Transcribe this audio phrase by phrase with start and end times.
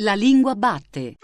[0.00, 1.16] La lingua batte.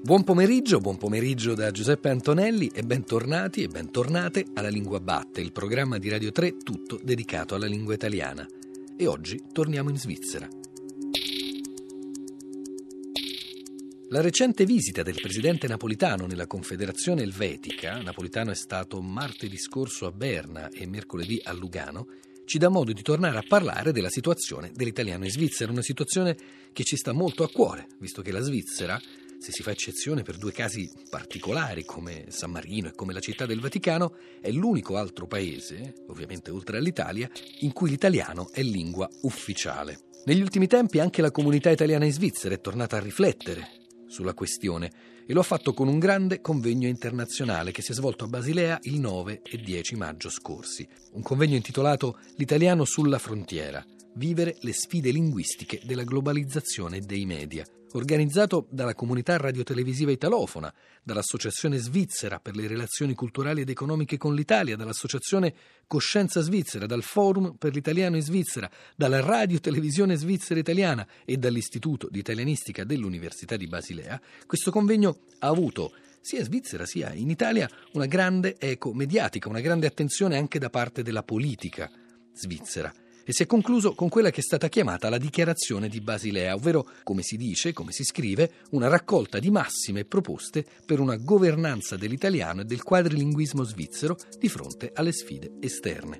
[0.00, 5.52] Buon pomeriggio, buon pomeriggio da Giuseppe Antonelli e bentornati e bentornate alla Lingua Batte, il
[5.52, 8.46] programma di Radio 3 tutto dedicato alla lingua italiana.
[8.96, 10.48] E oggi torniamo in Svizzera.
[14.16, 20.10] La recente visita del presidente Napolitano nella Confederazione Elvetica, Napolitano è stato martedì scorso a
[20.10, 22.06] Berna e mercoledì a Lugano,
[22.46, 26.34] ci dà modo di tornare a parlare della situazione dell'italiano in Svizzera, una situazione
[26.72, 28.98] che ci sta molto a cuore, visto che la Svizzera,
[29.38, 33.44] se si fa eccezione per due casi particolari come San Marino e come la città
[33.44, 39.98] del Vaticano, è l'unico altro paese, ovviamente oltre all'Italia, in cui l'italiano è lingua ufficiale.
[40.24, 43.75] Negli ultimi tempi anche la comunità italiana in Svizzera è tornata a riflettere
[44.06, 44.90] sulla questione
[45.26, 48.78] e lo ha fatto con un grande convegno internazionale che si è svolto a Basilea
[48.82, 50.86] il 9 e 10 maggio scorsi.
[51.12, 53.84] Un convegno intitolato L'italiano sulla frontiera.
[54.14, 57.66] Vivere le sfide linguistiche della globalizzazione dei media
[57.96, 64.76] organizzato dalla comunità radiotelevisiva italofona, dall'Associazione Svizzera per le relazioni culturali ed economiche con l'Italia,
[64.76, 65.54] dall'Associazione
[65.86, 72.18] Coscienza Svizzera, dal Forum per l'italiano in Svizzera, dalla Radiotelevisione Svizzera Italiana e dall'Istituto di
[72.18, 78.06] Italianistica dell'Università di Basilea, questo convegno ha avuto sia in Svizzera sia in Italia una
[78.06, 81.90] grande eco mediatica, una grande attenzione anche da parte della politica
[82.32, 82.92] svizzera
[83.28, 86.88] e si è concluso con quella che è stata chiamata la dichiarazione di Basilea, ovvero,
[87.02, 92.60] come si dice, come si scrive, una raccolta di massime proposte per una governanza dell'italiano
[92.60, 96.18] e del quadrilinguismo svizzero di fronte alle sfide esterne.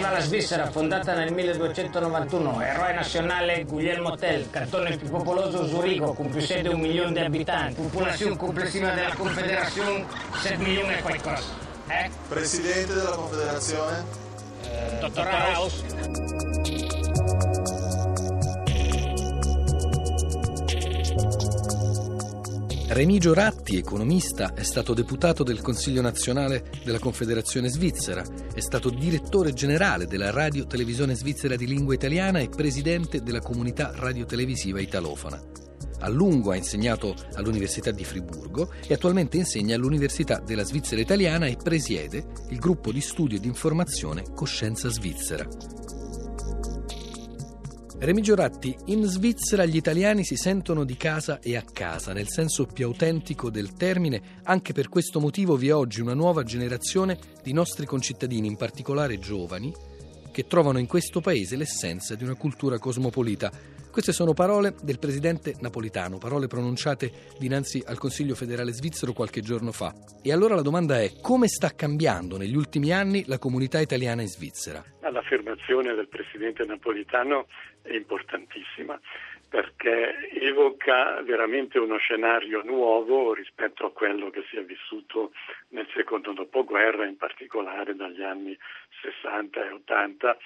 [0.00, 6.30] Viva la Svizzera, fondata nel 1291, eroe nazionale Guglielmo Tell, cantone più popoloso Zurigo, con
[6.30, 10.06] più sede un milione di abitanti, popolazione complessiva della Confederazione
[10.40, 11.48] 7 milioni e qualcosa.
[11.88, 12.10] Eh?
[12.28, 14.04] Presidente della Confederazione?
[14.62, 15.84] Eh, dottor Raus?
[22.92, 29.52] Remigio Ratti, economista, è stato deputato del Consiglio nazionale della Confederazione Svizzera, è stato direttore
[29.52, 35.40] generale della Radio Televisione Svizzera di lingua italiana e presidente della comunità radiotelevisiva italofona.
[36.00, 41.58] A lungo ha insegnato all'Università di Friburgo e attualmente insegna all'Università della Svizzera Italiana e
[41.62, 45.46] presiede il gruppo di studio e di informazione Coscienza Svizzera.
[48.02, 52.64] Remigio Ratti, in Svizzera gli italiani si sentono di casa e a casa, nel senso
[52.64, 54.38] più autentico del termine.
[54.44, 59.18] Anche per questo motivo vi è oggi una nuova generazione di nostri concittadini, in particolare
[59.18, 59.70] giovani,
[60.32, 63.52] che trovano in questo paese l'essenza di una cultura cosmopolita.
[63.90, 69.72] Queste sono parole del presidente napolitano, parole pronunciate dinanzi al Consiglio federale svizzero qualche giorno
[69.72, 69.92] fa.
[70.22, 74.28] E allora la domanda è come sta cambiando negli ultimi anni la comunità italiana in
[74.28, 74.80] Svizzera?
[75.00, 77.48] L'affermazione del presidente napolitano
[77.82, 78.98] è importantissima
[79.48, 85.32] perché evoca veramente uno scenario nuovo rispetto a quello che si è vissuto
[85.70, 88.56] nel secondo dopoguerra, in particolare dagli anni
[89.02, 90.36] 60 e 80.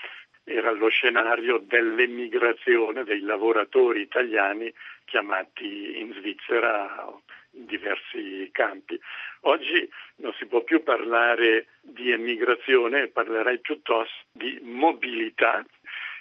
[0.45, 4.73] Era lo scenario dell'emigrazione dei lavoratori italiani
[5.07, 7.07] chiamati in Svizzera
[7.53, 9.01] in diversi campi.
[9.43, 15.65] Oggi non si può più parlare di emigrazione, parlerei piuttosto di mobilità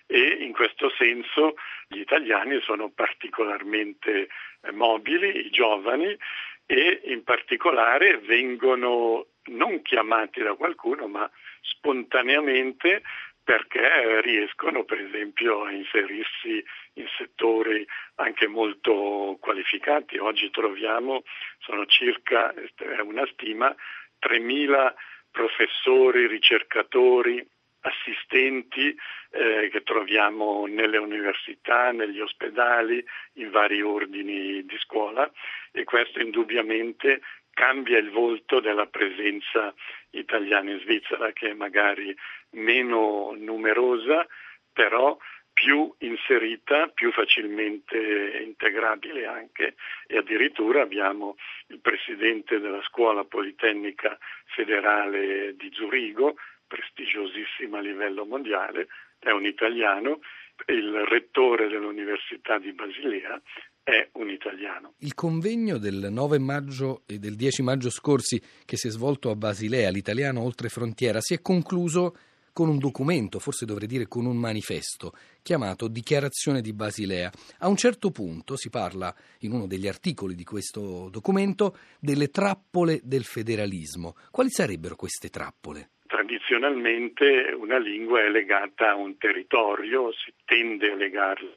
[0.06, 1.56] e in questo senso
[1.88, 4.30] gli italiani sono particolarmente
[4.72, 6.18] mobili, i giovani,
[6.66, 11.30] e in particolare vengono non chiamati da qualcuno, ma
[11.62, 13.02] spontaneamente
[13.44, 20.18] perché riescono per esempio a inserirsi in settori anche molto qualificati.
[20.18, 21.24] Oggi troviamo,
[21.60, 23.76] sono circa, è una stima,
[24.22, 24.94] 3.000
[25.32, 27.46] professori, ricercatori,
[27.82, 28.96] assistenti
[29.32, 33.04] eh, che troviamo nelle università, negli ospedali,
[33.34, 35.30] in vari ordini di scuola
[35.72, 37.22] e questo indubbiamente
[37.54, 39.74] cambia il volto della presenza
[40.12, 42.16] italiana in Svizzera che è magari
[42.52, 44.28] meno numerosa
[44.72, 45.18] però
[45.54, 49.76] più inserita, più facilmente integrabile anche.
[50.08, 51.36] E addirittura abbiamo
[51.68, 58.88] il presidente della scuola politecnica federale di Zurigo, prestigiosissima a livello mondiale,
[59.20, 60.22] è un italiano,
[60.68, 63.40] il rettore dell'Università di Basilea
[63.84, 64.94] è un italiano.
[65.00, 69.36] Il convegno del 9 maggio e del 10 maggio scorsi che si è svolto a
[69.36, 72.16] Basilea, l'italiano oltre frontiera, si è concluso
[72.54, 77.32] con un documento, forse dovrei dire con un manifesto, chiamato Dichiarazione di Basilea.
[77.60, 83.00] A un certo punto si parla, in uno degli articoli di questo documento, delle trappole
[83.04, 84.16] del federalismo.
[84.30, 85.90] Quali sarebbero queste trappole?
[86.06, 91.50] Tradizionalmente una lingua è legata a un territorio, si tende a legarla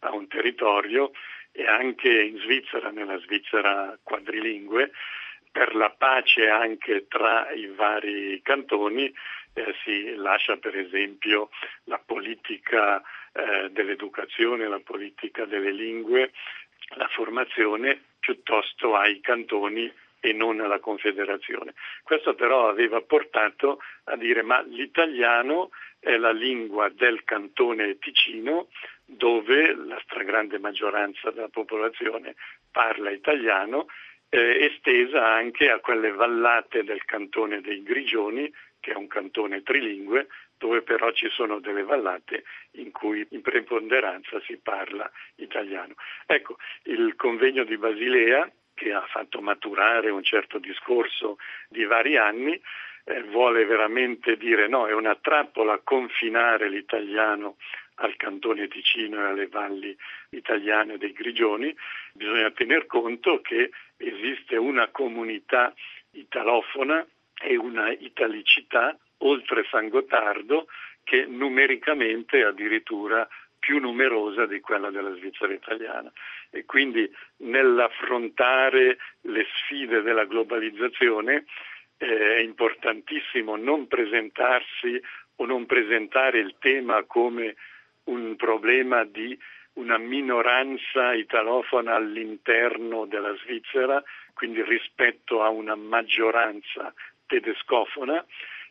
[0.00, 1.10] a un territorio
[1.56, 4.90] e anche in Svizzera, nella Svizzera quadrilingue,
[5.52, 9.14] per la pace anche tra i vari cantoni
[9.52, 11.50] eh, si lascia per esempio
[11.84, 13.00] la politica
[13.32, 16.32] eh, dell'educazione, la politica delle lingue,
[16.96, 21.74] la formazione piuttosto ai cantoni e non alla Confederazione.
[22.02, 25.70] Questo però aveva portato a dire ma l'italiano
[26.00, 28.68] è la lingua del cantone Ticino
[29.04, 32.34] dove la stragrande maggioranza della popolazione
[32.70, 33.86] parla italiano,
[34.28, 40.28] eh, estesa anche a quelle vallate del cantone dei Grigioni, che è un cantone trilingue,
[40.58, 45.94] dove però ci sono delle vallate in cui in preponderanza si parla italiano.
[46.26, 52.60] Ecco, il convegno di Basilea, che ha fatto maturare un certo discorso di vari anni,
[53.04, 57.56] eh, vuole veramente dire no, è una trappola confinare l'italiano
[57.96, 59.96] al cantone Ticino e alle valli
[60.30, 61.74] italiane dei Grigioni,
[62.12, 65.72] bisogna tener conto che esiste una comunità
[66.12, 67.06] italofona
[67.40, 70.66] e una italicità oltre San Gottardo
[71.02, 76.12] che numericamente è addirittura più numerosa di quella della Svizzera italiana.
[76.50, 81.44] E quindi nell'affrontare le sfide della globalizzazione
[81.96, 85.00] eh, è importantissimo non presentarsi
[85.36, 87.56] o non presentare il tema come
[88.04, 89.38] un problema di
[89.74, 94.02] una minoranza italofona all'interno della Svizzera,
[94.34, 96.92] quindi rispetto a una maggioranza
[97.26, 98.24] tedescofona.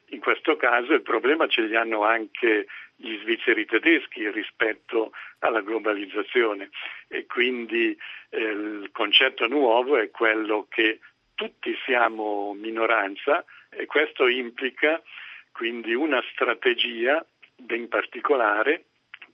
[0.07, 6.69] In questo caso il problema ce li hanno anche gli svizzeri tedeschi rispetto alla globalizzazione
[7.07, 7.97] e quindi
[8.29, 10.99] eh, il concetto nuovo è quello che
[11.33, 15.01] tutti siamo minoranza e questo implica
[15.51, 17.25] quindi una strategia
[17.55, 18.85] ben particolare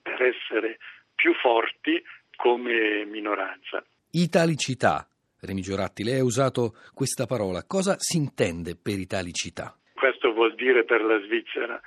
[0.09, 0.77] per essere
[1.15, 2.01] più forti
[2.35, 3.83] come minoranza.
[4.11, 5.07] Italicità.
[5.41, 7.63] Remi Gioratti, lei ha usato questa parola.
[7.65, 9.73] Cosa si intende per italicità?
[9.93, 11.79] Questo vuol dire per la Svizzera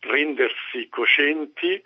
[0.00, 1.82] rendersi coscienti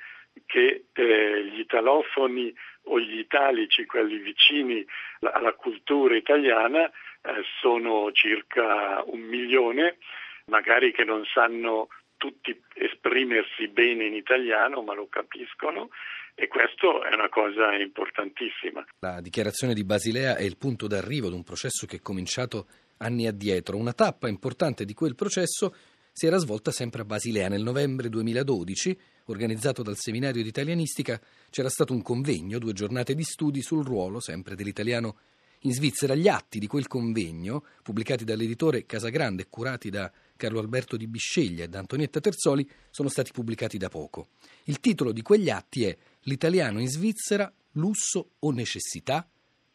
[0.46, 2.54] che eh, gli italofoni
[2.84, 4.84] o gli italici, quelli vicini
[5.20, 9.98] alla cultura italiana, eh, sono circa un milione,
[10.46, 12.58] magari che non sanno tutti
[13.00, 15.88] esprimersi bene in italiano, ma lo capiscono
[16.34, 18.84] e questo è una cosa importantissima.
[19.00, 22.66] La dichiarazione di Basilea è il punto d'arrivo di un processo che è cominciato
[22.98, 23.76] anni addietro.
[23.76, 25.74] Una tappa importante di quel processo
[26.12, 31.20] si era svolta sempre a Basilea nel novembre 2012, organizzato dal Seminario di Italianistica,
[31.50, 35.16] c'era stato un convegno, due giornate di studi sul ruolo sempre dell'italiano
[35.60, 36.14] in Svizzera.
[36.14, 41.64] Gli atti di quel convegno, pubblicati dall'editore Casagrande e curati da Carlo Alberto di Bisceglia
[41.64, 44.28] e da Antonietta Terzoli sono stati pubblicati da poco.
[44.64, 49.28] Il titolo di quegli atti è L'italiano in Svizzera, lusso o necessità?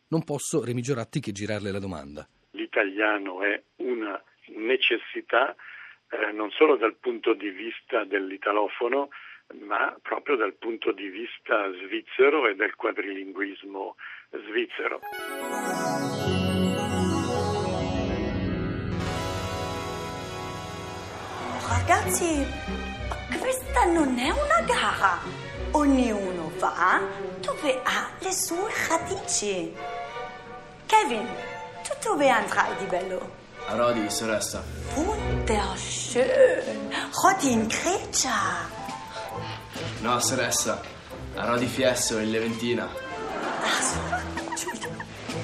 [0.07, 2.27] Non posso, Remi Gioratti, che girarle la domanda.
[2.51, 4.19] L'italiano è una
[4.55, 5.55] necessità
[6.09, 9.09] eh, non solo dal punto di vista dell'italofono,
[9.61, 13.95] ma proprio dal punto di vista svizzero e del quadrilinguismo
[14.31, 14.99] svizzero.
[21.87, 22.43] Ragazzi,
[23.37, 25.19] questa non è una gara.
[25.69, 26.99] Ognuno va
[27.39, 29.71] dove ha le sue radici.
[30.87, 31.27] Kevin,
[31.83, 33.29] tu dove andrai di bello?
[33.67, 34.63] A Rodi, sorella.
[34.95, 36.23] Wunderschön.
[37.21, 38.67] Rodi in Grecia.
[39.99, 40.81] No, sorella.
[41.35, 42.89] A Rodi Fiesso, in Leventina.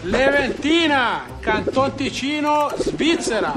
[0.02, 3.54] Leventina, Canton Ticino, Svizzera.